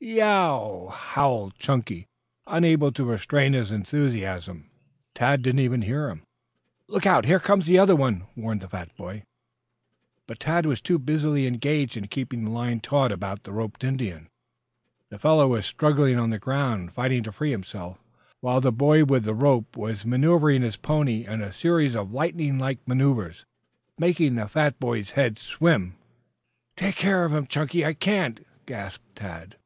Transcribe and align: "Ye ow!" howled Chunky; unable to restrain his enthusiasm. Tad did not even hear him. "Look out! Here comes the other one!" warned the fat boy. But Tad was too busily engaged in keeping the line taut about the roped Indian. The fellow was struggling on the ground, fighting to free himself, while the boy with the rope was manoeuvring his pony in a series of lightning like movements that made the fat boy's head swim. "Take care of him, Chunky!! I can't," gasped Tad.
"Ye 0.00 0.22
ow!" 0.22 0.90
howled 0.90 1.56
Chunky; 1.58 2.06
unable 2.46 2.92
to 2.92 3.04
restrain 3.04 3.52
his 3.52 3.70
enthusiasm. 3.72 4.70
Tad 5.12 5.42
did 5.42 5.56
not 5.56 5.60
even 5.62 5.82
hear 5.82 6.08
him. 6.08 6.22
"Look 6.86 7.04
out! 7.04 7.24
Here 7.26 7.40
comes 7.40 7.66
the 7.66 7.80
other 7.80 7.96
one!" 7.96 8.26
warned 8.36 8.60
the 8.60 8.68
fat 8.68 8.94
boy. 8.96 9.24
But 10.28 10.38
Tad 10.40 10.66
was 10.66 10.80
too 10.80 10.98
busily 11.00 11.46
engaged 11.48 11.96
in 11.96 12.06
keeping 12.06 12.44
the 12.44 12.50
line 12.50 12.78
taut 12.80 13.10
about 13.12 13.42
the 13.42 13.50
roped 13.52 13.82
Indian. 13.84 14.28
The 15.10 15.18
fellow 15.18 15.48
was 15.48 15.66
struggling 15.66 16.16
on 16.16 16.30
the 16.30 16.38
ground, 16.38 16.92
fighting 16.92 17.24
to 17.24 17.32
free 17.32 17.50
himself, 17.50 17.98
while 18.40 18.60
the 18.60 18.72
boy 18.72 19.04
with 19.04 19.24
the 19.24 19.34
rope 19.34 19.76
was 19.76 20.06
manoeuvring 20.06 20.62
his 20.62 20.76
pony 20.76 21.26
in 21.26 21.42
a 21.42 21.52
series 21.52 21.94
of 21.96 22.12
lightning 22.12 22.56
like 22.58 22.78
movements 22.88 23.44
that 23.98 24.20
made 24.20 24.36
the 24.36 24.46
fat 24.48 24.78
boy's 24.78 25.10
head 25.10 25.38
swim. 25.40 25.96
"Take 26.76 26.94
care 26.96 27.24
of 27.24 27.32
him, 27.32 27.46
Chunky!! 27.46 27.84
I 27.84 27.92
can't," 27.94 28.46
gasped 28.64 29.16
Tad. 29.16 29.56